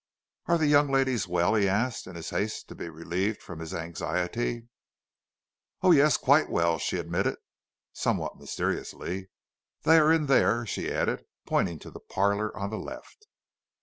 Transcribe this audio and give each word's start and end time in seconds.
"Are 0.47 0.57
the 0.57 0.65
young 0.65 0.89
ladies 0.91 1.27
well?" 1.27 1.53
he 1.53 1.67
asked, 1.69 2.07
in 2.07 2.15
his 2.15 2.31
haste 2.31 2.67
to 2.69 2.73
be 2.73 2.89
relieved 2.89 3.39
from 3.43 3.59
his 3.59 3.71
anxiety. 3.71 4.67
"Oh, 5.83 5.91
yes, 5.91 6.17
quite 6.17 6.49
well," 6.49 6.79
she 6.79 6.97
admitted, 6.97 7.37
somewhat 7.93 8.37
mysteriously. 8.39 9.29
"They 9.83 9.99
are 9.99 10.11
in 10.11 10.25
there," 10.25 10.65
she 10.65 10.91
added, 10.91 11.23
pointing 11.45 11.77
to 11.81 11.91
the 11.91 11.99
parlor 11.99 12.51
on 12.57 12.71
the 12.71 12.79
left. 12.79 13.27